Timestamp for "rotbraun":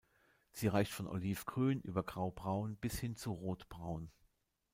3.33-4.09